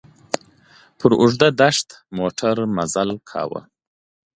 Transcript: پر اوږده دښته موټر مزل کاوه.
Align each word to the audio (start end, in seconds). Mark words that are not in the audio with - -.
پر 0.97 1.11
اوږده 1.19 1.49
دښته 1.59 1.95
موټر 2.17 2.55
مزل 2.75 3.09
کاوه. 3.29 3.61